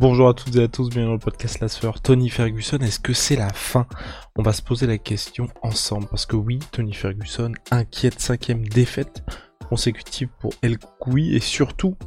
Bonjour 0.00 0.30
à 0.30 0.32
toutes 0.32 0.56
et 0.56 0.62
à 0.62 0.68
tous, 0.68 0.88
bienvenue 0.88 1.08
dans 1.08 1.12
le 1.12 1.18
podcast 1.18 1.60
La 1.60 1.68
Sueur. 1.68 2.00
Tony 2.00 2.30
Ferguson, 2.30 2.78
est-ce 2.78 2.98
que 2.98 3.12
c'est 3.12 3.36
la 3.36 3.50
fin? 3.50 3.86
On 4.34 4.40
va 4.40 4.54
se 4.54 4.62
poser 4.62 4.86
la 4.86 4.96
question 4.96 5.48
ensemble. 5.60 6.06
Parce 6.06 6.24
que 6.24 6.36
oui, 6.36 6.58
Tony 6.72 6.94
Ferguson 6.94 7.52
inquiète 7.70 8.18
cinquième 8.18 8.66
défaite 8.66 9.22
consécutive 9.68 10.30
pour 10.40 10.54
El 10.62 10.78
Koui 10.78 11.36
et 11.36 11.40
surtout 11.40 11.98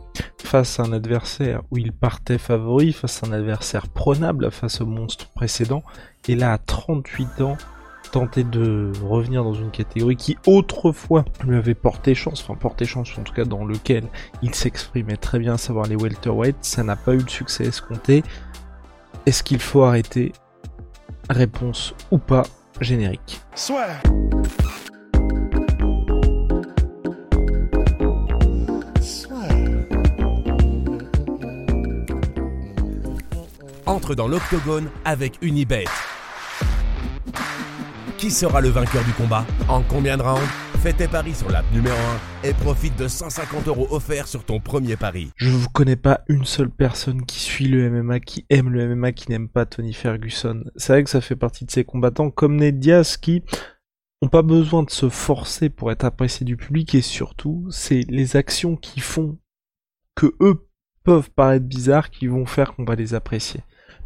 face 0.43 0.79
à 0.79 0.83
un 0.85 0.91
adversaire 0.91 1.61
où 1.69 1.77
il 1.77 1.93
partait 1.93 2.39
favori, 2.39 2.93
face 2.93 3.21
à 3.21 3.27
un 3.27 3.31
adversaire 3.31 3.88
prenable 3.88 4.49
face 4.49 4.81
au 4.81 4.88
monstre 4.88 5.30
précédent. 5.30 5.83
Et 6.27 6.33
là, 6.33 6.53
à 6.53 6.57
38 6.57 7.41
ans, 7.41 7.57
tenter 8.13 8.44
de 8.44 8.91
revenir 9.03 9.44
dans 9.44 9.55
une 9.55 9.72
catégorie 9.72 10.16
qui 10.16 10.38
autrefois 10.45 11.26
lui 11.44 11.58
avait 11.58 11.73
porté 11.73 12.13
chance, 12.13 12.44
enfin 12.44 12.53
porté 12.53 12.86
chance 12.86 13.09
en 13.17 13.23
tout 13.23 13.34
cas 13.34 13.44
dans 13.44 13.66
lequel 13.66 14.03
il 14.44 14.53
s'exprimait 14.53 15.17
très 15.17 15.39
bien, 15.39 15.55
à 15.55 15.58
savoir 15.58 15.88
les 15.88 15.95
welterweight, 15.95 16.55
ça 16.62 16.84
n'a 16.84 16.95
pas 16.95 17.16
eu 17.16 17.17
le 17.17 17.27
succès 17.27 17.66
escompté. 17.66 18.23
Est-ce 19.26 19.41
qu'il 19.41 19.59
faut 19.59 19.81
arrêter? 19.81 20.31
Réponse 21.28 21.95
ou 22.11 22.20
pas, 22.20 22.44
générique. 22.81 23.42
Soit. 23.55 23.88
Entre 33.88 34.14
dans 34.14 34.27
l'octogone 34.27 34.88
avec 35.03 35.39
Unibet. 35.42 35.86
Qui 38.23 38.31
sera 38.31 38.61
le 38.61 38.69
vainqueur 38.69 39.03
du 39.03 39.11
combat 39.11 39.45
En 39.67 39.81
combien 39.81 40.16
de 40.16 40.21
rounds 40.21 40.47
Fais 40.81 40.93
tes 40.93 41.09
paris 41.09 41.35
sur 41.35 41.49
l'app 41.49 41.66
numéro 41.73 41.97
1 42.45 42.47
et 42.47 42.53
profite 42.53 42.97
de 42.97 43.09
150 43.09 43.67
euros 43.67 43.85
offerts 43.91 44.30
sur 44.30 44.45
ton 44.45 44.61
premier 44.61 44.95
pari. 44.95 45.30
Je 45.35 45.49
ne 45.49 45.65
connais 45.73 45.97
pas 45.97 46.21
une 46.30 46.45
seule 46.45 46.69
personne 46.69 47.25
qui 47.25 47.41
suit 47.41 47.67
le 47.67 47.89
MMA, 47.89 48.21
qui 48.21 48.45
aime 48.49 48.69
le 48.69 48.95
MMA, 48.95 49.11
qui 49.11 49.30
n'aime 49.30 49.49
pas 49.49 49.65
Tony 49.65 49.91
Ferguson. 49.91 50.63
C'est 50.77 50.93
vrai 50.93 51.03
que 51.03 51.09
ça 51.09 51.19
fait 51.19 51.35
partie 51.35 51.65
de 51.65 51.71
ces 51.71 51.83
combattants 51.83 52.31
comme 52.31 52.55
Ned 52.55 52.80
Diaz 52.80 53.17
qui 53.17 53.43
ont 54.21 54.30
pas 54.30 54.41
besoin 54.41 54.83
de 54.83 54.89
se 54.89 55.09
forcer 55.09 55.69
pour 55.69 55.91
être 55.91 56.05
appréciés 56.05 56.45
du 56.45 56.55
public 56.55 56.95
et 56.95 57.02
surtout, 57.02 57.67
c'est 57.71 58.05
les 58.08 58.37
actions 58.37 58.77
qui 58.77 59.02
font 59.02 59.37
que 60.15 60.33
eux 60.39 60.65
peuvent 61.03 61.30
paraître 61.30 61.65
bizarres 61.65 62.09
qui 62.09 62.27
vont 62.27 62.45
faire 62.45 62.73
qu'on 62.73 62.85
va 62.85 62.95
les 62.95 63.15
apprécier. 63.15 63.59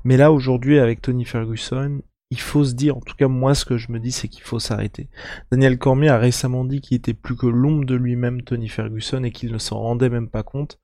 Mais 0.03 0.17
là, 0.17 0.31
aujourd'hui, 0.31 0.79
avec 0.79 1.03
Tony 1.03 1.23
Ferguson, 1.23 2.02
il 2.30 2.39
faut 2.39 2.66
se 2.66 2.73
dire, 2.73 2.97
en 2.97 3.02
tout 3.02 3.16
cas 3.16 3.28
moi 3.28 3.56
ce 3.56 3.66
que 3.66 3.78
je 3.78 3.92
me 3.92 4.00
dis 4.00 4.11
c'est 4.11 4.28
qu'il 4.28 4.44
faut 4.44 4.59
s'arrêter. 4.59 5.09
Daniel 5.52 5.78
Cormier 5.78 6.09
a 6.09 6.17
récemment 6.17 6.66
dit 6.66 6.81
qu'il 6.81 6.97
était 6.97 7.14
plus 7.14 7.36
que 7.36 7.47
l'ombre 7.47 7.86
de 7.86 7.95
lui-même 7.95 8.42
Tony 8.42 8.67
Ferguson 8.67 9.23
et 9.23 9.31
qu'il 9.31 9.52
ne 9.52 9.58
s'en 9.58 9.80
rendait 9.80 10.09
même 10.09 10.30
pas 10.30 10.44
compte. 10.44 10.80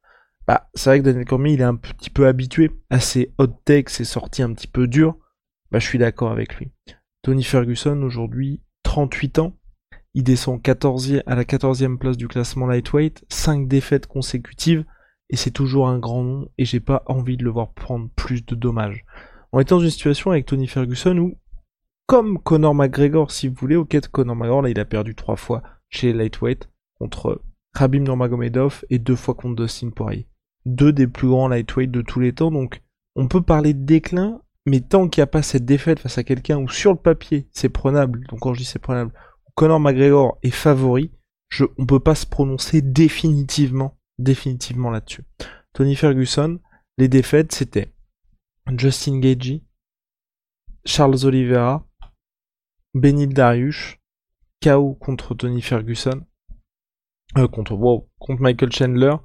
Bah 0.47 0.69
c'est 0.73 0.89
vrai 0.89 0.99
que 0.99 1.05
Daniel 1.05 1.25
Cormier 1.25 1.53
il 1.53 1.61
est 1.61 1.65
un 1.65 1.75
petit 1.75 2.09
peu 2.09 2.27
habitué 2.27 2.71
à 2.89 2.99
ses 2.99 3.33
hot 3.37 3.47
takes, 3.65 3.89
ses 3.89 4.05
sorties 4.05 4.43
un 4.43 4.53
petit 4.53 4.67
peu 4.67 4.87
dures. 4.87 5.17
Bah 5.71 5.79
je 5.79 5.85
suis 5.85 5.99
d'accord 5.99 6.31
avec 6.31 6.55
lui. 6.55 6.71
Tony 7.21 7.43
Ferguson 7.43 8.01
aujourd'hui 8.03 8.61
38 8.83 9.39
ans, 9.39 9.57
il 10.13 10.23
descend 10.23 10.61
14 10.61 11.21
à 11.25 11.35
la 11.35 11.43
14e 11.43 11.97
place 11.97 12.17
du 12.17 12.27
classement 12.27 12.67
lightweight, 12.67 13.25
5 13.29 13.67
défaites 13.67 14.07
consécutives 14.07 14.85
et 15.29 15.35
c'est 15.35 15.51
toujours 15.51 15.87
un 15.87 15.99
grand 15.99 16.23
nom 16.23 16.49
et 16.57 16.65
j'ai 16.65 16.79
pas 16.79 17.03
envie 17.07 17.37
de 17.37 17.43
le 17.43 17.49
voir 17.49 17.73
prendre 17.73 18.09
plus 18.15 18.45
de 18.45 18.55
dommages 18.55 19.03
on 19.53 19.59
était 19.59 19.69
dans 19.69 19.79
une 19.79 19.91
situation 19.91 20.31
avec 20.31 20.47
Tony 20.47 20.67
Ferguson 20.67 21.15
où, 21.19 21.35
comme 22.07 22.39
Conor 22.39 22.73
McGregor, 22.73 23.31
si 23.31 23.47
vous 23.47 23.55
voulez, 23.55 23.75
ok, 23.75 23.99
Conor 24.11 24.35
McGregor, 24.35 24.61
là, 24.63 24.69
il 24.69 24.79
a 24.79 24.85
perdu 24.85 25.13
trois 25.13 25.35
fois 25.35 25.61
chez 25.89 26.11
lightweight 26.11 26.69
contre 26.99 27.41
Khabib 27.77 28.01
Nurmagomedov 28.01 28.83
et 28.89 28.97
deux 28.97 29.15
fois 29.15 29.35
contre 29.35 29.61
Dustin 29.61 29.91
Poirier. 29.91 30.27
Deux 30.65 30.91
des 30.91 31.07
plus 31.07 31.27
grands 31.27 31.47
lightweight 31.47 31.91
de 31.91 32.01
tous 32.01 32.19
les 32.19 32.33
temps, 32.33 32.49
donc 32.49 32.81
on 33.15 33.27
peut 33.27 33.43
parler 33.43 33.75
de 33.75 33.85
déclin, 33.85 34.41
mais 34.65 34.81
tant 34.81 35.07
qu'il 35.07 35.21
n'y 35.21 35.25
a 35.25 35.27
pas 35.27 35.43
cette 35.43 35.65
défaite 35.65 35.99
face 35.99 36.17
à 36.17 36.23
quelqu'un 36.23 36.57
où 36.57 36.67
sur 36.67 36.91
le 36.91 36.97
papier 36.97 37.47
c'est 37.51 37.69
prenable, 37.69 38.25
donc 38.27 38.39
quand 38.39 38.53
je 38.53 38.59
dis 38.59 38.65
c'est 38.65 38.79
prenable, 38.79 39.13
Conor 39.53 39.79
McGregor 39.79 40.39
est 40.41 40.51
favori, 40.51 41.11
je, 41.49 41.65
on 41.77 41.85
peut 41.85 41.99
pas 41.99 42.15
se 42.15 42.25
prononcer 42.25 42.81
définitivement, 42.81 43.99
définitivement 44.17 44.89
là-dessus. 44.89 45.25
Tony 45.73 45.95
Ferguson, 45.95 46.59
les 46.97 47.07
défaites 47.07 47.51
c'était 47.51 47.93
Justin 48.75 49.19
Gagey, 49.19 49.63
Charles 50.85 51.25
Oliveira, 51.25 51.85
Benil 52.93 53.33
Dariush, 53.33 53.99
KO 54.61 54.95
contre 54.95 55.35
Tony 55.35 55.61
Ferguson, 55.61 56.25
euh, 57.37 57.47
contre, 57.47 57.73
wow, 57.73 58.09
contre 58.19 58.41
Michael 58.41 58.71
Chandler, 58.71 59.15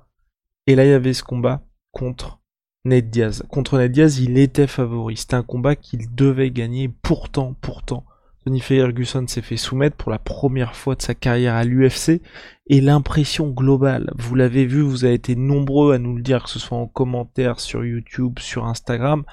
et 0.67 0.75
là 0.75 0.85
il 0.85 0.91
y 0.91 0.95
avait 0.95 1.15
ce 1.15 1.23
combat 1.23 1.63
contre 1.93 2.41
Ned 2.85 3.11
Diaz. 3.11 3.45
Contre 3.49 3.79
Ned 3.79 3.93
Diaz, 3.93 4.19
il 4.19 4.39
était 4.39 4.67
favori. 4.67 5.17
C'était 5.17 5.35
un 5.35 5.43
combat 5.43 5.77
qu'il 5.77 6.15
devait 6.15 6.51
gagner. 6.51 6.89
Pourtant, 6.89 7.55
pourtant, 7.61 8.05
Tony 8.49 8.61
Ferguson 8.61 9.27
s'est 9.27 9.43
fait 9.43 9.59
soumettre 9.59 9.99
pour 9.99 10.11
la 10.11 10.19
première 10.19 10.75
fois 10.75 10.95
de 10.95 11.03
sa 11.03 11.15
carrière 11.15 11.55
à 11.55 11.65
l'UFC. 11.65 12.23
Et 12.69 12.81
l'impression 12.81 13.51
globale, 13.51 14.11
vous 14.17 14.35
l'avez 14.35 14.65
vu, 14.65 14.81
vous 14.81 15.05
avez 15.05 15.13
été 15.13 15.37
nombreux 15.37 15.93
à 15.93 15.99
nous 15.99 16.17
le 16.17 16.23
dire, 16.23 16.45
que 16.45 16.49
ce 16.49 16.59
soit 16.59 16.79
en 16.79 16.87
commentaire 16.87 17.61
sur 17.61 17.85
YouTube, 17.85 18.39
sur 18.39 18.65
Instagram, 18.65 19.27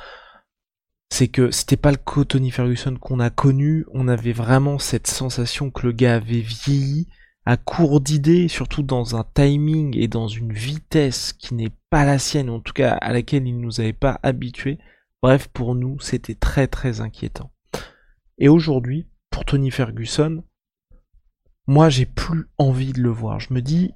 c'est 1.10 1.30
que 1.30 1.50
c'était 1.50 1.78
pas 1.78 1.94
le 1.94 2.26
Tony 2.26 2.52
Ferguson 2.52 2.98
qu'on 3.00 3.22
a 3.22 3.30
connu. 3.30 3.86
On 3.94 4.10
avait 4.10 4.34
vraiment 4.34 4.80
cette 4.80 5.08
sensation 5.08 5.72
que 5.72 5.88
le 5.88 5.94
gars 5.94 6.16
avait 6.16 6.42
vieilli 6.42 7.08
à 7.46 7.56
court 7.56 8.02
d'idées, 8.02 8.50
surtout 8.50 8.84
dans 8.84 9.16
un 9.16 9.26
timing 9.34 9.96
et 9.98 10.10
dans 10.10 10.28
une 10.28 10.52
vitesse 10.52 11.32
qui 11.32 11.54
n'est 11.54 11.72
pas 11.90 12.04
la 12.04 12.20
sienne, 12.20 12.50
en 12.50 12.60
tout 12.60 12.74
cas 12.74 12.96
à 12.96 13.14
laquelle 13.14 13.48
il 13.48 13.62
nous 13.62 13.80
avait 13.80 13.94
pas 13.94 14.20
habitués. 14.24 14.78
Bref, 15.22 15.48
pour 15.48 15.74
nous, 15.74 16.02
c'était 16.02 16.36
très 16.36 16.68
très 16.68 17.00
inquiétant. 17.00 17.50
Et 18.38 18.50
aujourd'hui, 18.50 19.08
pour 19.30 19.46
Tony 19.46 19.72
Ferguson, 19.72 20.44
moi 21.68 21.90
j'ai 21.90 22.06
plus 22.06 22.48
envie 22.58 22.94
de 22.94 23.02
le 23.02 23.10
voir. 23.10 23.40
Je 23.40 23.54
me 23.54 23.62
dis, 23.62 23.94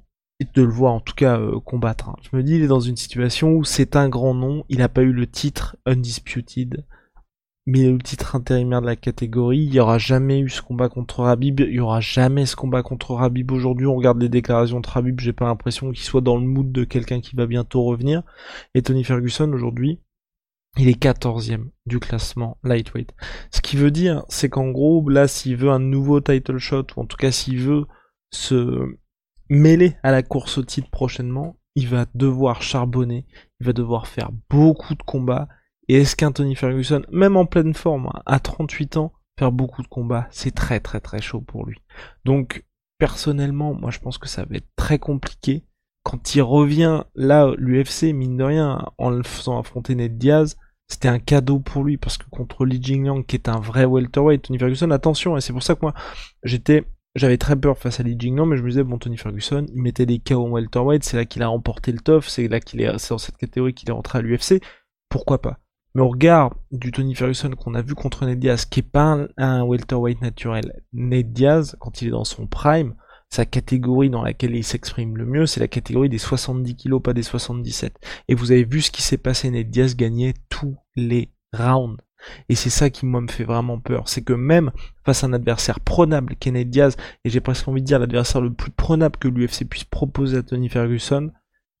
de 0.54 0.62
le 0.62 0.70
voir 0.70 0.94
en 0.94 1.00
tout 1.00 1.14
cas 1.14 1.38
euh, 1.38 1.60
combattre, 1.60 2.08
hein. 2.08 2.16
je 2.22 2.36
me 2.36 2.42
dis 2.42 2.54
il 2.54 2.62
est 2.62 2.68
dans 2.68 2.80
une 2.80 2.96
situation 2.96 3.52
où 3.52 3.64
c'est 3.64 3.96
un 3.96 4.08
grand 4.08 4.34
nom, 4.34 4.64
il 4.68 4.78
n'a 4.78 4.88
pas 4.88 5.02
eu 5.02 5.12
le 5.12 5.26
titre 5.26 5.76
Undisputed, 5.86 6.84
mais 7.66 7.90
le 7.90 7.98
titre 7.98 8.34
intérimaire 8.34 8.80
de 8.80 8.86
la 8.86 8.96
catégorie, 8.96 9.60
il 9.60 9.70
n'y 9.70 9.80
aura 9.80 9.98
jamais 9.98 10.40
eu 10.40 10.48
ce 10.48 10.62
combat 10.62 10.88
contre 10.88 11.22
Rabib, 11.22 11.60
il 11.60 11.72
n'y 11.72 11.80
aura 11.80 12.00
jamais 12.00 12.46
ce 12.46 12.56
combat 12.56 12.82
contre 12.82 13.14
Rabib 13.14 13.52
aujourd'hui, 13.52 13.86
on 13.86 13.96
regarde 13.96 14.20
les 14.20 14.28
déclarations 14.28 14.80
de 14.80 14.88
Rabib, 14.88 15.20
j'ai 15.20 15.34
pas 15.34 15.46
l'impression 15.46 15.92
qu'il 15.92 16.02
soit 16.02 16.22
dans 16.22 16.38
le 16.38 16.46
mood 16.46 16.72
de 16.72 16.84
quelqu'un 16.84 17.20
qui 17.20 17.36
va 17.36 17.46
bientôt 17.46 17.82
revenir, 17.84 18.22
et 18.74 18.82
Tony 18.82 19.04
Ferguson 19.04 19.52
aujourd'hui, 19.52 20.00
il 20.78 20.88
est 20.88 21.02
14e 21.02 21.70
du 21.86 21.98
classement 21.98 22.58
lightweight. 22.62 23.12
Ce 23.50 23.60
qui 23.60 23.76
veut 23.76 23.90
dire, 23.90 24.24
c'est 24.28 24.48
qu'en 24.48 24.70
gros, 24.70 25.08
là, 25.08 25.28
s'il 25.28 25.56
veut 25.56 25.70
un 25.70 25.80
nouveau 25.80 26.20
title 26.20 26.58
shot, 26.58 26.86
ou 26.96 27.00
en 27.00 27.06
tout 27.06 27.16
cas 27.16 27.32
s'il 27.32 27.58
veut 27.58 27.86
se 28.32 28.96
mêler 29.48 29.96
à 30.02 30.12
la 30.12 30.22
course 30.22 30.58
au 30.58 30.62
titre 30.62 30.90
prochainement, 30.90 31.56
il 31.74 31.88
va 31.88 32.06
devoir 32.14 32.62
charbonner, 32.62 33.26
il 33.60 33.66
va 33.66 33.72
devoir 33.72 34.06
faire 34.06 34.30
beaucoup 34.48 34.94
de 34.94 35.02
combats. 35.02 35.48
Et 35.88 35.96
est-ce 35.96 36.14
qu'un 36.14 36.32
Tony 36.32 36.54
Ferguson, 36.54 37.02
même 37.10 37.36
en 37.36 37.46
pleine 37.46 37.74
forme, 37.74 38.06
hein, 38.06 38.22
à 38.26 38.38
38 38.38 38.96
ans, 38.96 39.12
faire 39.38 39.52
beaucoup 39.52 39.82
de 39.82 39.88
combats, 39.88 40.28
c'est 40.30 40.54
très 40.54 40.80
très 40.80 41.00
très 41.00 41.20
chaud 41.20 41.40
pour 41.40 41.66
lui. 41.66 41.78
Donc, 42.24 42.64
personnellement, 42.98 43.74
moi 43.74 43.90
je 43.90 43.98
pense 43.98 44.18
que 44.18 44.28
ça 44.28 44.44
va 44.44 44.56
être 44.56 44.68
très 44.76 44.98
compliqué 44.98 45.64
quand 46.02 46.34
il 46.34 46.42
revient 46.42 47.04
là, 47.14 47.52
l'UFC, 47.56 48.12
mine 48.14 48.36
de 48.36 48.44
rien, 48.44 48.84
en 48.98 49.10
le 49.10 49.22
faisant 49.22 49.58
affronter 49.58 49.94
Ned 49.94 50.18
Diaz, 50.18 50.56
c'était 50.88 51.08
un 51.08 51.18
cadeau 51.18 51.60
pour 51.60 51.84
lui 51.84 51.96
parce 51.96 52.18
que 52.18 52.28
contre 52.30 52.64
Li 52.64 52.82
Jingliang, 52.82 53.22
qui 53.22 53.36
est 53.36 53.48
un 53.48 53.60
vrai 53.60 53.84
welterweight, 53.84 54.42
Tony 54.42 54.58
Ferguson, 54.58 54.90
attention, 54.90 55.36
et 55.36 55.40
c'est 55.40 55.52
pour 55.52 55.62
ça 55.62 55.74
que 55.74 55.80
moi, 55.82 55.94
j'étais, 56.42 56.84
j'avais 57.14 57.38
très 57.38 57.54
peur 57.54 57.78
face 57.78 58.00
à 58.00 58.02
Li 58.02 58.16
Jingliang, 58.18 58.46
mais 58.46 58.56
je 58.56 58.62
me 58.62 58.68
disais, 58.70 58.82
bon, 58.82 58.98
Tony 58.98 59.16
Ferguson, 59.16 59.66
il 59.72 59.82
mettait 59.82 60.06
des 60.06 60.18
KO 60.18 60.46
en 60.46 60.50
welterweight, 60.50 61.04
c'est 61.04 61.16
là 61.16 61.26
qu'il 61.26 61.42
a 61.42 61.48
remporté 61.48 61.92
le 61.92 62.00
TOF, 62.00 62.28
c'est 62.28 62.48
là 62.48 62.60
qu'il 62.60 62.80
est, 62.80 62.98
c'est 62.98 63.10
dans 63.10 63.18
cette 63.18 63.36
catégorie 63.36 63.74
qu'il 63.74 63.88
est 63.88 63.92
rentré 63.92 64.18
à 64.18 64.22
l'UFC, 64.22 64.60
pourquoi 65.08 65.40
pas? 65.40 65.58
Mais 65.94 66.02
au 66.02 66.08
regard 66.08 66.54
du 66.70 66.92
Tony 66.92 67.14
Ferguson 67.14 67.50
qu'on 67.50 67.74
a 67.74 67.82
vu 67.82 67.94
contre 67.94 68.24
Ned 68.24 68.38
Diaz, 68.38 68.64
qui 68.64 68.80
est 68.80 68.90
pas 68.90 69.18
un 69.36 69.62
welterweight 69.64 70.20
naturel, 70.22 70.82
Ned 70.92 71.32
Diaz, 71.32 71.76
quand 71.80 72.00
il 72.00 72.08
est 72.08 72.12
dans 72.12 72.24
son 72.24 72.46
prime, 72.46 72.94
sa 73.30 73.46
catégorie 73.46 74.10
dans 74.10 74.22
laquelle 74.22 74.56
il 74.56 74.64
s'exprime 74.64 75.16
le 75.16 75.24
mieux, 75.24 75.46
c'est 75.46 75.60
la 75.60 75.68
catégorie 75.68 76.08
des 76.08 76.18
70 76.18 76.74
kilos, 76.74 77.02
pas 77.02 77.12
des 77.12 77.22
77. 77.22 77.94
Et 78.28 78.34
vous 78.34 78.50
avez 78.50 78.64
vu 78.64 78.82
ce 78.82 78.90
qui 78.90 79.02
s'est 79.02 79.18
passé, 79.18 79.50
Ned 79.50 79.70
Diaz 79.70 79.96
gagnait 79.96 80.34
tous 80.48 80.76
les 80.96 81.30
rounds. 81.52 82.02
Et 82.48 82.54
c'est 82.54 82.70
ça 82.70 82.90
qui 82.90 83.06
moi 83.06 83.20
me 83.20 83.28
fait 83.28 83.44
vraiment 83.44 83.78
peur, 83.78 84.08
c'est 84.08 84.22
que 84.22 84.34
même 84.34 84.72
face 85.06 85.24
à 85.24 85.26
un 85.26 85.32
adversaire 85.32 85.80
prenable, 85.80 86.36
Kenneth 86.38 86.68
Diaz, 86.68 86.96
et 87.24 87.30
j'ai 87.30 87.40
presque 87.40 87.66
envie 87.66 87.80
de 87.80 87.86
dire 87.86 87.98
l'adversaire 87.98 88.42
le 88.42 88.52
plus 88.52 88.70
prenable 88.70 89.16
que 89.18 89.28
l'UFC 89.28 89.64
puisse 89.64 89.84
proposer 89.84 90.36
à 90.36 90.42
Tony 90.42 90.68
Ferguson, 90.68 91.30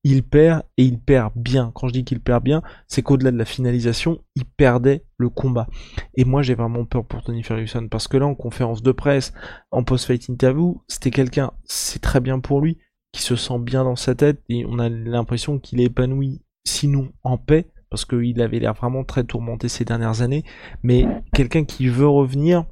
il 0.02 0.22
perd 0.22 0.62
et 0.76 0.84
il 0.84 0.98
perd 0.98 1.32
bien. 1.36 1.72
Quand 1.74 1.88
je 1.88 1.92
dis 1.92 2.04
qu'il 2.04 2.20
perd 2.20 2.42
bien, 2.42 2.62
c'est 2.86 3.02
qu'au-delà 3.02 3.30
de 3.30 3.36
la 3.36 3.44
finalisation, 3.44 4.22
il 4.34 4.44
perdait 4.44 5.04
le 5.18 5.28
combat. 5.28 5.66
Et 6.14 6.24
moi, 6.24 6.42
j'ai 6.42 6.54
vraiment 6.54 6.84
peur 6.84 7.04
pour 7.04 7.22
Tony 7.22 7.42
Ferguson 7.42 7.88
parce 7.88 8.08
que 8.08 8.16
là, 8.16 8.26
en 8.26 8.34
conférence 8.34 8.82
de 8.82 8.92
presse, 8.92 9.32
en 9.70 9.84
post-fight 9.84 10.28
interview, 10.28 10.82
c'était 10.88 11.10
quelqu'un, 11.10 11.52
c'est 11.64 12.00
très 12.00 12.20
bien 12.20 12.40
pour 12.40 12.60
lui, 12.60 12.78
qui 13.12 13.22
se 13.22 13.36
sent 13.36 13.58
bien 13.58 13.84
dans 13.84 13.96
sa 13.96 14.14
tête 14.14 14.42
et 14.48 14.64
on 14.66 14.78
a 14.78 14.88
l'impression 14.88 15.58
qu'il 15.58 15.80
est 15.80 15.84
épanoui, 15.84 16.42
sinon 16.64 17.10
en 17.22 17.36
paix, 17.36 17.66
parce 17.90 18.04
qu'il 18.04 18.40
avait 18.40 18.60
l'air 18.60 18.74
vraiment 18.74 19.04
très 19.04 19.24
tourmenté 19.24 19.68
ces 19.68 19.84
dernières 19.84 20.22
années. 20.22 20.44
Mais 20.82 21.06
quelqu'un 21.34 21.64
qui 21.64 21.88
veut 21.88 22.08
revenir, 22.08 22.64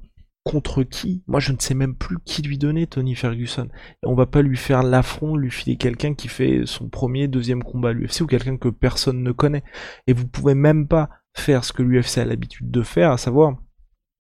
contre 0.49 0.83
qui 0.83 1.23
Moi, 1.27 1.41
je 1.41 1.53
ne 1.53 1.59
sais 1.59 1.75
même 1.75 1.95
plus 1.95 2.17
qui 2.25 2.41
lui 2.41 2.57
donner 2.57 2.87
Tony 2.87 3.15
Ferguson. 3.15 3.69
Et 4.03 4.07
on 4.07 4.15
va 4.15 4.25
pas 4.25 4.41
lui 4.41 4.57
faire 4.57 4.83
l'affront, 4.83 5.37
lui 5.37 5.51
filer 5.51 5.77
quelqu'un 5.77 6.15
qui 6.15 6.29
fait 6.29 6.63
son 6.65 6.89
premier, 6.89 7.29
deuxième 7.29 7.63
combat 7.63 7.91
à 7.91 7.93
l'UFC 7.93 8.23
ou 8.23 8.27
quelqu'un 8.27 8.57
que 8.57 8.71
personne 8.71 9.23
ne 9.23 9.33
connaît. 9.33 9.63
Et 10.07 10.15
vous 10.15 10.27
pouvez 10.27 10.55
même 10.55 10.89
pas 10.89 11.11
faire 11.37 11.65
ce 11.65 11.73
que 11.75 11.83
l'UFC 11.83 12.19
a 12.19 12.25
l'habitude 12.25 12.71
de 12.71 12.83
faire, 12.83 13.11
à 13.11 13.19
savoir 13.19 13.59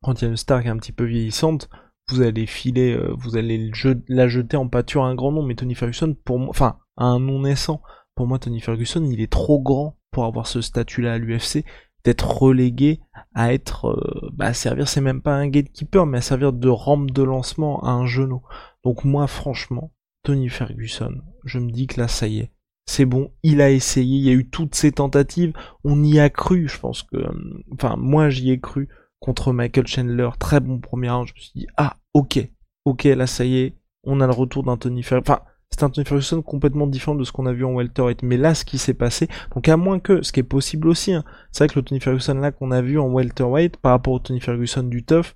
quand 0.02 0.20
il 0.20 0.24
y 0.24 0.28
a 0.28 0.30
une 0.30 0.36
star 0.36 0.62
qui 0.62 0.68
est 0.68 0.70
un 0.70 0.76
petit 0.76 0.92
peu 0.92 1.04
vieillissante, 1.04 1.68
vous 2.10 2.22
allez 2.22 2.46
filer, 2.46 2.92
euh, 2.92 3.12
vous 3.16 3.36
allez 3.36 3.70
la 4.08 4.28
jeter 4.28 4.56
en 4.56 4.68
pâture 4.68 5.04
à 5.04 5.08
un 5.08 5.14
grand 5.14 5.32
nom. 5.32 5.42
Mais 5.42 5.54
Tony 5.54 5.74
Ferguson, 5.74 6.14
pour 6.24 6.38
moi, 6.38 6.48
enfin, 6.50 6.78
à 6.96 7.06
un 7.06 7.20
non 7.20 7.40
naissant, 7.40 7.82
pour 8.14 8.26
moi, 8.26 8.38
Tony 8.38 8.60
Ferguson, 8.60 9.04
il 9.04 9.20
est 9.20 9.32
trop 9.32 9.60
grand 9.60 9.98
pour 10.10 10.24
avoir 10.24 10.46
ce 10.46 10.60
statut-là 10.60 11.14
à 11.14 11.18
l'UFC 11.18 11.64
d'être 12.08 12.38
relégué 12.38 13.00
à 13.34 13.52
être 13.52 13.88
euh, 13.88 14.30
bah, 14.32 14.46
à 14.46 14.54
servir 14.54 14.88
c'est 14.88 15.02
même 15.02 15.20
pas 15.20 15.34
un 15.34 15.46
gatekeeper 15.46 16.06
mais 16.06 16.18
à 16.18 16.22
servir 16.22 16.54
de 16.54 16.68
rampe 16.70 17.10
de 17.10 17.22
lancement 17.22 17.84
à 17.84 17.90
un 17.90 18.06
genou. 18.06 18.40
Donc 18.82 19.04
moi 19.04 19.26
franchement 19.26 19.92
Tony 20.22 20.48
Ferguson 20.48 21.16
je 21.44 21.58
me 21.58 21.70
dis 21.70 21.86
que 21.86 22.00
là 22.00 22.08
ça 22.08 22.26
y 22.26 22.38
est 22.38 22.50
c'est 22.86 23.04
bon 23.04 23.30
il 23.42 23.60
a 23.60 23.70
essayé 23.70 24.16
il 24.16 24.24
y 24.24 24.30
a 24.30 24.32
eu 24.32 24.48
toutes 24.48 24.74
ces 24.74 24.90
tentatives 24.90 25.52
on 25.84 26.02
y 26.02 26.18
a 26.18 26.30
cru 26.30 26.66
je 26.66 26.78
pense 26.78 27.02
que 27.02 27.18
euh, 27.18 27.62
enfin 27.74 27.96
moi 27.98 28.30
j'y 28.30 28.52
ai 28.52 28.58
cru 28.58 28.88
contre 29.20 29.52
Michael 29.52 29.86
Chandler 29.86 30.30
très 30.38 30.60
bon 30.60 30.80
premier 30.80 31.10
round 31.10 31.26
je 31.28 31.34
me 31.34 31.38
suis 31.38 31.52
dit 31.54 31.66
ah 31.76 31.98
ok 32.14 32.38
ok 32.86 33.04
là 33.04 33.26
ça 33.26 33.44
y 33.44 33.58
est 33.58 33.74
on 34.04 34.22
a 34.22 34.26
le 34.26 34.32
retour 34.32 34.62
d'un 34.62 34.78
Tony 34.78 35.02
Ferguson 35.02 35.40
c'est 35.70 35.82
un 35.82 35.90
Tony 35.90 36.04
Ferguson 36.04 36.42
complètement 36.42 36.86
différent 36.86 37.14
de 37.14 37.24
ce 37.24 37.32
qu'on 37.32 37.46
a 37.46 37.52
vu 37.52 37.64
en 37.64 37.72
welterweight. 37.72 38.22
Mais 38.22 38.36
là, 38.36 38.54
ce 38.54 38.64
qui 38.64 38.78
s'est 38.78 38.94
passé, 38.94 39.28
donc 39.54 39.68
à 39.68 39.76
moins 39.76 40.00
que, 40.00 40.22
ce 40.22 40.32
qui 40.32 40.40
est 40.40 40.44
possible 40.44 40.88
aussi, 40.88 41.12
hein, 41.12 41.24
c'est 41.52 41.64
vrai 41.64 41.72
que 41.72 41.78
le 41.78 41.84
Tony 41.84 42.00
Ferguson 42.00 42.34
là 42.34 42.52
qu'on 42.52 42.70
a 42.70 42.82
vu 42.82 42.98
en 42.98 43.08
welterweight 43.08 43.76
par 43.76 43.92
rapport 43.92 44.14
au 44.14 44.18
Tony 44.18 44.40
Ferguson 44.40 44.82
du 44.82 45.04
tough, 45.04 45.34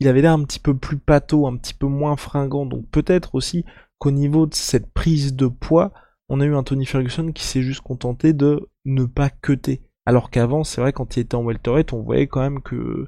il 0.00 0.08
avait 0.08 0.22
l'air 0.22 0.32
un 0.32 0.44
petit 0.44 0.60
peu 0.60 0.76
plus 0.76 0.98
pâteau, 0.98 1.46
un 1.46 1.56
petit 1.56 1.74
peu 1.74 1.86
moins 1.86 2.16
fringant. 2.16 2.66
Donc 2.66 2.88
peut-être 2.90 3.34
aussi 3.34 3.64
qu'au 3.98 4.10
niveau 4.10 4.46
de 4.46 4.54
cette 4.54 4.92
prise 4.92 5.34
de 5.34 5.46
poids, 5.46 5.92
on 6.28 6.40
a 6.40 6.44
eu 6.44 6.54
un 6.54 6.62
Tony 6.62 6.86
Ferguson 6.86 7.32
qui 7.32 7.44
s'est 7.44 7.62
juste 7.62 7.80
contenté 7.80 8.32
de 8.32 8.68
ne 8.84 9.04
pas 9.04 9.30
cutter. 9.30 9.82
Alors 10.06 10.30
qu'avant, 10.30 10.64
c'est 10.64 10.80
vrai, 10.80 10.92
quand 10.92 11.16
il 11.16 11.20
était 11.20 11.34
en 11.34 11.42
welterweight, 11.42 11.92
on 11.92 12.02
voyait 12.02 12.26
quand 12.26 12.40
même 12.40 12.60
que 12.62 13.06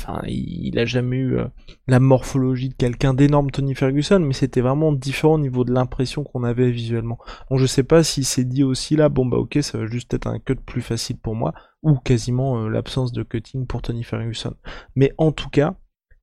Enfin, 0.00 0.22
il 0.26 0.78
a 0.78 0.86
jamais 0.86 1.16
eu 1.16 1.36
euh, 1.36 1.46
la 1.86 2.00
morphologie 2.00 2.70
de 2.70 2.74
quelqu'un 2.74 3.12
d'énorme 3.12 3.50
Tony 3.50 3.74
Ferguson, 3.74 4.18
mais 4.20 4.32
c'était 4.32 4.62
vraiment 4.62 4.92
différent 4.92 5.34
au 5.34 5.38
niveau 5.38 5.62
de 5.64 5.72
l'impression 5.72 6.24
qu'on 6.24 6.42
avait 6.42 6.70
visuellement. 6.70 7.18
Donc 7.50 7.58
je 7.58 7.66
sais 7.66 7.82
pas 7.82 8.02
si 8.02 8.24
c'est 8.24 8.44
dit 8.44 8.64
aussi 8.64 8.96
là, 8.96 9.10
bon 9.10 9.26
bah 9.26 9.36
ok, 9.36 9.58
ça 9.60 9.76
va 9.76 9.86
juste 9.86 10.14
être 10.14 10.26
un 10.26 10.38
cut 10.38 10.56
plus 10.56 10.80
facile 10.80 11.18
pour 11.18 11.34
moi, 11.34 11.52
ou 11.82 11.96
quasiment 11.96 12.62
euh, 12.62 12.68
l'absence 12.68 13.12
de 13.12 13.22
cutting 13.22 13.66
pour 13.66 13.82
Tony 13.82 14.02
Ferguson. 14.02 14.54
Mais 14.96 15.12
en 15.18 15.32
tout 15.32 15.50
cas, 15.50 15.74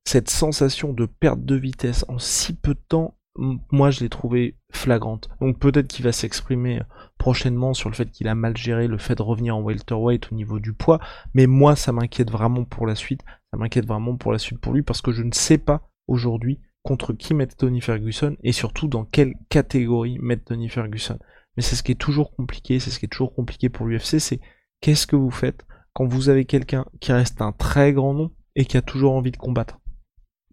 cette 0.04 0.30
sensation 0.30 0.92
de 0.92 1.06
perte 1.06 1.44
de 1.44 1.54
vitesse 1.54 2.04
en 2.08 2.18
si 2.18 2.54
peu 2.54 2.74
de 2.74 2.82
temps, 2.88 3.14
moi 3.70 3.90
je 3.90 4.00
l'ai 4.00 4.08
trouvé 4.08 4.56
flagrante. 4.72 5.28
Donc 5.40 5.58
peut-être 5.58 5.86
qu'il 5.86 6.04
va 6.04 6.12
s'exprimer 6.12 6.80
euh, 6.80 6.84
prochainement 7.18 7.74
sur 7.74 7.88
le 7.88 7.94
fait 7.94 8.10
qu'il 8.10 8.28
a 8.28 8.34
mal 8.34 8.56
géré 8.56 8.86
le 8.88 8.98
fait 8.98 9.14
de 9.14 9.22
revenir 9.22 9.56
en 9.56 9.60
welterweight 9.60 10.32
au 10.32 10.34
niveau 10.34 10.58
du 10.58 10.72
poids, 10.72 10.98
mais 11.34 11.46
moi 11.46 11.76
ça 11.76 11.92
m'inquiète 11.92 12.30
vraiment 12.30 12.64
pour 12.64 12.86
la 12.86 12.94
suite, 12.94 13.22
ça 13.50 13.56
m'inquiète 13.56 13.86
vraiment 13.86 14.16
pour 14.16 14.32
la 14.32 14.38
suite 14.38 14.60
pour 14.60 14.72
lui 14.72 14.82
parce 14.82 15.02
que 15.02 15.12
je 15.12 15.22
ne 15.22 15.32
sais 15.32 15.58
pas 15.58 15.90
aujourd'hui 16.06 16.60
contre 16.82 17.12
qui 17.12 17.34
mettre 17.34 17.56
Tony 17.56 17.80
Ferguson 17.80 18.36
et 18.42 18.52
surtout 18.52 18.88
dans 18.88 19.04
quelle 19.04 19.34
catégorie 19.48 20.18
mettre 20.20 20.44
Tony 20.44 20.68
Ferguson. 20.68 21.18
Mais 21.56 21.62
c'est 21.62 21.76
ce 21.76 21.82
qui 21.82 21.92
est 21.92 22.00
toujours 22.00 22.34
compliqué, 22.34 22.78
c'est 22.78 22.90
ce 22.90 22.98
qui 22.98 23.06
est 23.06 23.08
toujours 23.08 23.34
compliqué 23.34 23.68
pour 23.68 23.86
l'UFC, 23.86 24.20
c'est 24.20 24.40
qu'est-ce 24.80 25.06
que 25.06 25.16
vous 25.16 25.30
faites 25.30 25.66
quand 25.92 26.06
vous 26.06 26.28
avez 26.28 26.44
quelqu'un 26.44 26.86
qui 27.00 27.12
reste 27.12 27.42
un 27.42 27.52
très 27.52 27.92
grand 27.92 28.14
nom 28.14 28.30
et 28.54 28.64
qui 28.64 28.76
a 28.76 28.82
toujours 28.82 29.12
envie 29.14 29.32
de 29.32 29.36
combattre? 29.36 29.80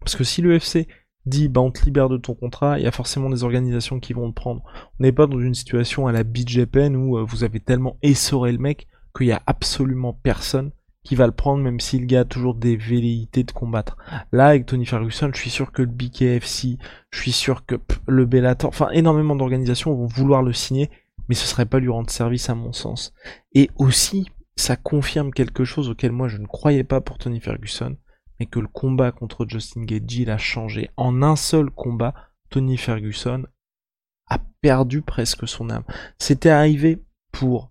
Parce 0.00 0.16
que 0.16 0.24
si 0.24 0.42
l'UFC 0.42 0.88
dit 1.26 1.48
bah 1.48 1.60
on 1.60 1.70
te 1.70 1.84
libère 1.84 2.08
de 2.08 2.16
ton 2.16 2.34
contrat, 2.34 2.78
il 2.78 2.84
y 2.84 2.88
a 2.88 2.92
forcément 2.92 3.30
des 3.30 3.44
organisations 3.44 4.00
qui 4.00 4.12
vont 4.12 4.26
le 4.26 4.32
prendre. 4.32 4.62
On 4.98 5.02
n'est 5.02 5.12
pas 5.12 5.26
dans 5.26 5.40
une 5.40 5.54
situation 5.54 6.06
à 6.06 6.12
la 6.12 6.24
BJPN 6.24 6.96
où 6.96 7.18
euh, 7.18 7.24
vous 7.24 7.44
avez 7.44 7.60
tellement 7.60 7.98
essoré 8.02 8.52
le 8.52 8.58
mec 8.58 8.86
qu'il 9.16 9.26
y 9.26 9.32
a 9.32 9.42
absolument 9.46 10.12
personne 10.12 10.70
qui 11.06 11.14
va 11.14 11.26
le 11.26 11.32
prendre 11.32 11.62
même 11.62 11.78
si 11.78 12.00
le 12.00 12.18
a 12.18 12.24
toujours 12.24 12.56
des 12.56 12.76
velléités 12.76 13.44
de 13.44 13.52
combattre. 13.52 13.96
Là 14.32 14.48
avec 14.48 14.66
Tony 14.66 14.84
Ferguson, 14.84 15.30
je 15.32 15.38
suis 15.38 15.50
sûr 15.50 15.70
que 15.70 15.82
le 15.82 15.88
BKFC, 15.88 16.78
je 17.10 17.20
suis 17.20 17.32
sûr 17.32 17.64
que 17.64 17.76
le 18.08 18.26
Bellator, 18.26 18.68
enfin 18.68 18.90
énormément 18.90 19.36
d'organisations 19.36 19.94
vont 19.94 20.06
vouloir 20.06 20.42
le 20.42 20.52
signer, 20.52 20.90
mais 21.28 21.36
ce 21.36 21.46
serait 21.46 21.64
pas 21.64 21.78
lui 21.78 21.90
rendre 21.90 22.10
service 22.10 22.50
à 22.50 22.56
mon 22.56 22.72
sens. 22.72 23.14
Et 23.52 23.70
aussi, 23.76 24.28
ça 24.56 24.74
confirme 24.74 25.30
quelque 25.30 25.64
chose 25.64 25.90
auquel 25.90 26.10
moi 26.10 26.26
je 26.26 26.38
ne 26.38 26.46
croyais 26.46 26.84
pas 26.84 27.00
pour 27.00 27.18
Tony 27.18 27.38
Ferguson, 27.38 27.96
mais 28.40 28.46
que 28.46 28.58
le 28.58 28.68
combat 28.68 29.12
contre 29.12 29.46
Justin 29.48 29.84
Gaethje 29.84 30.28
a 30.28 30.38
changé. 30.38 30.90
En 30.96 31.22
un 31.22 31.36
seul 31.36 31.70
combat, 31.70 32.14
Tony 32.50 32.76
Ferguson 32.76 33.44
a 34.28 34.40
perdu 34.60 35.02
presque 35.02 35.46
son 35.46 35.70
âme. 35.70 35.84
C'était 36.18 36.50
arrivé 36.50 37.00
pour 37.30 37.70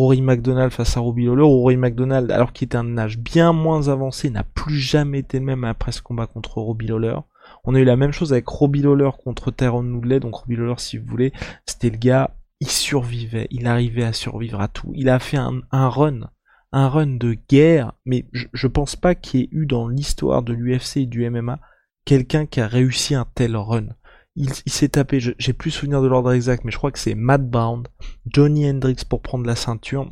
Rory 0.00 0.22
McDonald 0.22 0.72
face 0.72 0.96
à 0.96 1.00
Robbie 1.00 1.26
Lawler. 1.26 1.42
Rory 1.42 1.76
McDonald, 1.76 2.30
alors 2.30 2.54
qu'il 2.54 2.64
était 2.64 2.78
un 2.78 2.96
âge 2.96 3.18
bien 3.18 3.52
moins 3.52 3.88
avancé, 3.88 4.30
n'a 4.30 4.44
plus 4.44 4.78
jamais 4.78 5.18
été 5.18 5.38
le 5.38 5.44
même 5.44 5.64
après 5.64 5.92
ce 5.92 6.00
combat 6.00 6.26
contre 6.26 6.56
Robbie 6.58 6.86
Lawler. 6.86 7.16
On 7.64 7.74
a 7.74 7.80
eu 7.80 7.84
la 7.84 7.96
même 7.96 8.12
chose 8.12 8.32
avec 8.32 8.48
Robbie 8.48 8.80
Lawler 8.80 9.10
contre 9.22 9.50
Tyrone 9.50 9.92
Woodley. 9.92 10.18
Donc 10.18 10.36
Robbie 10.36 10.56
Lawler, 10.56 10.74
si 10.78 10.96
vous 10.96 11.06
voulez, 11.06 11.34
c'était 11.66 11.90
le 11.90 11.98
gars, 11.98 12.30
il 12.60 12.70
survivait, 12.70 13.46
il 13.50 13.66
arrivait 13.66 14.04
à 14.04 14.14
survivre 14.14 14.62
à 14.62 14.68
tout. 14.68 14.90
Il 14.94 15.10
a 15.10 15.18
fait 15.18 15.36
un, 15.36 15.60
un 15.70 15.90
run 15.90 16.30
un 16.72 16.88
run 16.88 17.16
de 17.16 17.36
guerre, 17.48 17.92
mais 18.04 18.26
je, 18.32 18.66
pense 18.66 18.96
pas 18.96 19.14
qu'il 19.14 19.40
y 19.40 19.42
ait 19.42 19.48
eu 19.52 19.66
dans 19.66 19.88
l'histoire 19.88 20.42
de 20.42 20.52
l'UFC 20.52 20.98
et 20.98 21.06
du 21.06 21.28
MMA 21.28 21.58
quelqu'un 22.04 22.46
qui 22.46 22.60
a 22.60 22.66
réussi 22.66 23.14
un 23.14 23.26
tel 23.34 23.56
run. 23.56 23.88
Il, 24.36 24.52
s'est 24.52 24.90
tapé, 24.90 25.18
j'ai 25.20 25.52
plus 25.52 25.70
souvenir 25.70 26.00
de 26.00 26.06
l'ordre 26.06 26.32
exact, 26.32 26.64
mais 26.64 26.70
je 26.70 26.76
crois 26.76 26.92
que 26.92 26.98
c'est 26.98 27.16
Matt 27.16 27.48
Brown, 27.50 27.82
Johnny 28.26 28.68
Hendricks 28.70 29.04
pour 29.04 29.22
prendre 29.22 29.44
la 29.44 29.56
ceinture, 29.56 30.10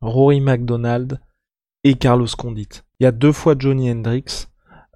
Rory 0.00 0.40
McDonald 0.40 1.20
et 1.82 1.94
Carlos 1.94 2.28
Condit. 2.38 2.68
Il 3.00 3.04
y 3.04 3.06
a 3.06 3.12
deux 3.12 3.32
fois 3.32 3.56
Johnny 3.58 3.90
Hendricks 3.90 4.48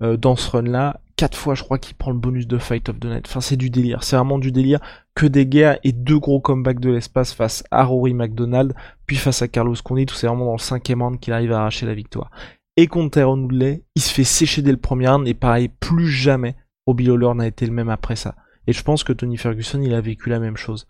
euh, 0.02 0.16
dans 0.16 0.37
ce 0.37 0.50
run-là, 0.50 1.00
quatre 1.16 1.37
fois 1.37 1.57
je 1.57 1.64
crois 1.64 1.78
qu'il 1.78 1.97
prend 1.97 2.12
le 2.12 2.18
bonus 2.18 2.47
de 2.47 2.59
Fight 2.59 2.88
of 2.88 3.00
the 3.00 3.07
Night. 3.07 3.26
Enfin 3.26 3.40
c'est 3.40 3.57
du 3.57 3.71
délire, 3.71 4.04
c'est 4.04 4.16
vraiment 4.16 4.38
du 4.38 4.52
délire. 4.52 4.80
Que 5.14 5.26
des 5.26 5.47
guerres 5.47 5.80
et 5.83 5.92
deux 5.92 6.21
gros 6.21 6.40
comebacks 6.40 6.78
de 6.78 6.90
l'espace 6.90 7.33
face 7.33 7.64
à 7.73 7.85
Rory 7.85 8.14
McDonald, 8.14 8.73
puis 9.07 9.16
face 9.16 9.42
à 9.42 9.49
Carlos 9.49 9.75
Condit, 9.83 10.07
où 10.09 10.14
c'est 10.14 10.28
vraiment 10.28 10.45
dans 10.45 10.52
le 10.52 10.59
cinquième 10.59 11.02
round 11.02 11.18
qu'il 11.18 11.33
arrive 11.33 11.52
à 11.52 11.59
arracher 11.59 11.87
la 11.87 11.95
victoire. 11.95 12.30
Et 12.76 12.87
contre 12.87 13.18
Tyrone 13.18 13.42
Woodley, 13.42 13.83
il 13.97 14.02
se 14.02 14.14
fait 14.14 14.23
sécher 14.23 14.62
dès 14.62 14.71
le 14.71 14.76
premier 14.76 15.09
round, 15.09 15.26
et 15.26 15.35
pareil, 15.35 15.68
plus 15.80 16.07
jamais 16.07 16.54
Robbie 16.88 17.04
Lawler 17.04 17.35
n'a 17.35 17.47
été 17.47 17.66
le 17.66 17.73
même 17.73 17.90
après 17.90 18.16
ça. 18.16 18.35
Et 18.66 18.73
je 18.73 18.83
pense 18.83 19.04
que 19.04 19.12
Tony 19.12 19.37
Ferguson, 19.37 19.83
il 19.83 19.92
a 19.92 20.00
vécu 20.00 20.30
la 20.30 20.38
même 20.38 20.57
chose. 20.57 20.87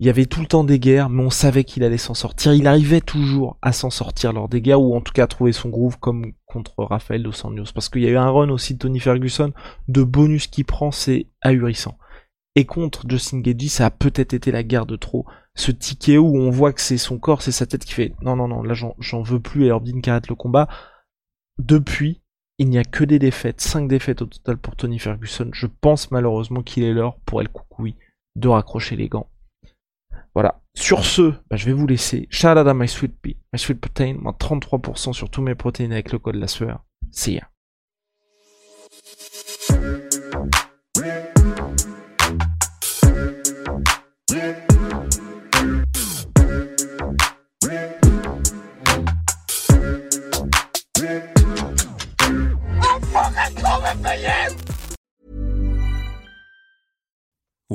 Il 0.00 0.06
y 0.06 0.10
avait 0.10 0.26
tout 0.26 0.40
le 0.40 0.48
temps 0.48 0.64
des 0.64 0.80
guerres, 0.80 1.10
mais 1.10 1.22
on 1.22 1.30
savait 1.30 1.62
qu'il 1.62 1.84
allait 1.84 1.96
s'en 1.96 2.14
sortir. 2.14 2.54
Il 2.54 2.66
arrivait 2.66 3.00
toujours 3.00 3.56
à 3.62 3.70
s'en 3.70 3.90
sortir 3.90 4.32
lors 4.32 4.48
des 4.48 4.60
guerres, 4.60 4.82
ou 4.82 4.96
en 4.96 5.00
tout 5.00 5.12
cas 5.12 5.22
à 5.22 5.26
trouver 5.28 5.52
son 5.52 5.68
groove 5.68 5.96
comme 6.00 6.32
contre 6.46 6.82
Rafael 6.82 7.22
Dos 7.22 7.46
Anjos. 7.46 7.70
Parce 7.72 7.88
qu'il 7.88 8.02
y 8.02 8.08
a 8.08 8.10
eu 8.10 8.16
un 8.16 8.30
run 8.30 8.48
aussi 8.48 8.74
de 8.74 8.80
Tony 8.80 8.98
Ferguson, 8.98 9.52
de 9.86 10.02
bonus 10.02 10.48
qu'il 10.48 10.64
prend, 10.64 10.90
c'est 10.90 11.28
ahurissant. 11.40 11.98
Et 12.56 12.64
contre 12.64 13.04
Justin 13.08 13.42
Gagey, 13.42 13.68
ça 13.68 13.86
a 13.86 13.90
peut-être 13.90 14.34
été 14.34 14.50
la 14.50 14.64
guerre 14.64 14.86
de 14.86 14.96
trop. 14.96 15.24
Ce 15.54 15.70
ticket 15.70 16.18
où 16.18 16.36
on 16.36 16.50
voit 16.50 16.72
que 16.72 16.80
c'est 16.80 16.98
son 16.98 17.20
corps, 17.20 17.42
c'est 17.42 17.52
sa 17.52 17.66
tête 17.66 17.84
qui 17.84 17.92
fait 17.92 18.12
non, 18.22 18.34
non, 18.34 18.48
non, 18.48 18.64
là 18.64 18.74
j'en 18.74 19.22
veux 19.22 19.38
plus 19.38 19.66
et 19.66 19.70
Orbin 19.70 20.00
qui 20.00 20.10
arrête 20.10 20.26
le 20.26 20.34
combat. 20.34 20.66
Depuis, 21.60 22.21
il 22.58 22.68
n'y 22.68 22.78
a 22.78 22.84
que 22.84 23.04
des 23.04 23.18
défaites, 23.18 23.60
5 23.60 23.88
défaites 23.88 24.22
au 24.22 24.26
total 24.26 24.56
pour 24.56 24.76
Tony 24.76 24.98
Ferguson. 24.98 25.50
Je 25.52 25.66
pense 25.66 26.10
malheureusement 26.10 26.62
qu'il 26.62 26.84
est 26.84 26.92
l'heure 26.92 27.16
pour 27.24 27.40
El 27.40 27.48
Koukoui 27.48 27.96
de 28.36 28.48
raccrocher 28.48 28.96
les 28.96 29.08
gants 29.08 29.28
voilà. 30.34 30.60
Sur 30.74 31.04
ce, 31.04 31.32
bah, 31.50 31.56
je 31.56 31.66
vais 31.66 31.72
vous 31.72 31.86
laisser. 31.86 32.26
Shout 32.30 32.48
out 32.48 32.66
à 32.66 32.74
My 32.74 32.88
Sweet 32.88 33.14
Pea, 33.20 33.36
My 33.52 33.58
Sweet 33.58 33.80
Protein, 33.80 34.16
moins 34.18 34.32
33% 34.32 35.12
sur 35.12 35.28
tous 35.28 35.42
mes 35.42 35.54
protéines 35.54 35.92
avec 35.92 36.12
le 36.12 36.18
code 36.18 36.36
la 36.36 36.48
sueur. 36.48 36.82
See 37.10 37.34
ya. 37.34 37.48